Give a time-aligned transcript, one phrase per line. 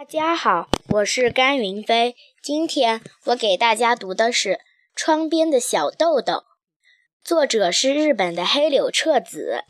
[0.00, 2.16] 大家好，我是甘云飞。
[2.42, 4.48] 今天我给大家读的是
[4.94, 6.32] 《窗边的小豆豆》，
[7.22, 9.62] 作者是日本的黑柳彻子。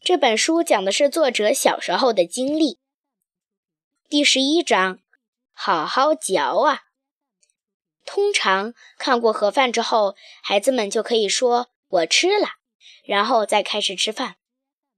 [0.00, 2.78] 这本书讲的是作者小时候的经历。
[4.08, 5.00] 第十一章，
[5.52, 6.82] 好好嚼啊！
[8.04, 12.46] 通常看过盒饭之后，孩子们就可以说“我吃了”，
[13.04, 14.36] 然后再开始吃饭。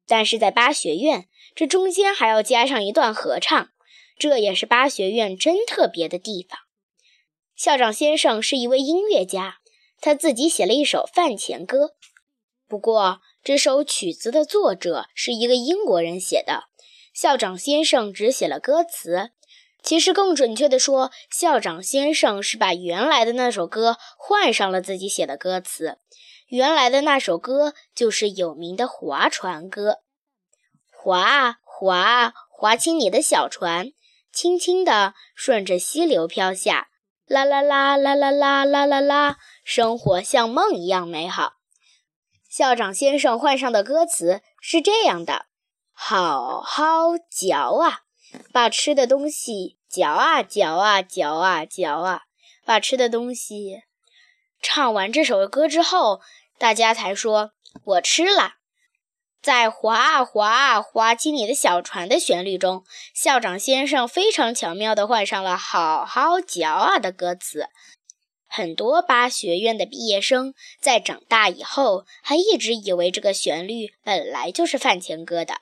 [0.06, 3.70] 但是在巴学院，这中间还要加上一段合唱。
[4.18, 6.58] 这也是巴学院真特别的地方。
[7.54, 9.58] 校长先生是一位音乐家，
[10.00, 11.94] 他自己写了一首饭前歌。
[12.68, 16.64] 不过，这首曲子的作者是一个英国人写的，
[17.14, 19.30] 校长先生只写了歌词。
[19.82, 25.98] 其实，更准确的说，校长先生是把原来的那首歌换上了自己写的歌词。
[26.48, 29.98] 原来的那首歌就是有名的划船歌
[30.90, 33.92] ：“划啊划啊，划起你的小船。”
[34.36, 36.88] 轻轻地顺着溪流飘下，
[37.24, 41.54] 啦啦啦啦啦啦啦啦啦，生活像梦一样美好。
[42.50, 45.46] 校长先生换上的歌词是这样的：
[45.94, 48.00] 好好嚼啊，
[48.52, 52.24] 把吃的东西嚼啊嚼啊嚼啊嚼啊，
[52.66, 53.84] 把吃的东西。
[54.60, 56.20] 唱完这首歌之后，
[56.58, 57.52] 大家才说
[57.84, 58.56] ：“我吃了。”
[59.46, 62.82] 在划啊划啊划起你的小船的旋律中，
[63.14, 67.68] 校长先生非常巧妙地换上了“好好嚼啊”的歌词。
[68.48, 75.58] 很多巴学院的毕业生在长大以后，还一直以为这个旋律本来就是饭前歌的。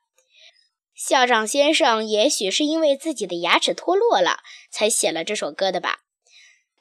[0.94, 4.38] 校长先生也许是因为自己的牙齿脱落了，
[4.70, 6.03] 才写了这首歌的吧。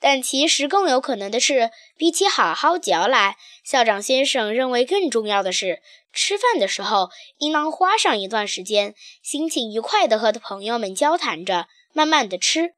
[0.04, 12.74] 但其实更有可能的是，比起好好嚼来，校长先生认为更重要的是，吃饭的时候应当花上一段时间，心情愉快地和朋友们交谈着，慢慢地吃。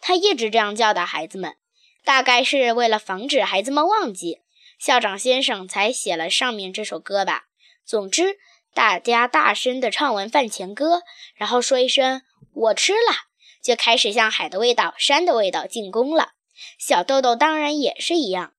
[0.00, 1.56] 他一直这样教导孩子们，
[2.04, 4.42] 大概是为了防止孩子们忘记，
[4.78, 7.46] 校长先生才写了上面这首歌吧。
[7.84, 8.38] 总之，
[8.72, 11.02] 大家大声地唱完饭前歌，
[11.34, 12.22] 然后说一声
[12.54, 13.26] “我吃了”，
[13.60, 16.34] 就开始向海的味道、山的味道进攻了。
[16.78, 18.54] 小豆豆当然也是一样。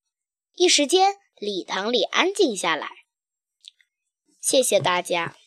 [0.56, 2.90] 一时间，礼堂里安静下来。
[4.42, 5.39] 谢谢大家。